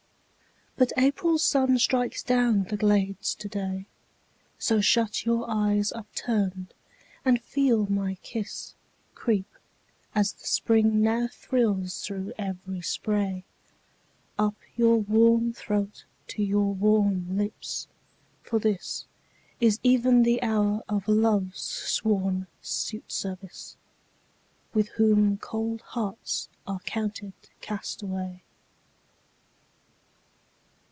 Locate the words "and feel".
7.23-7.85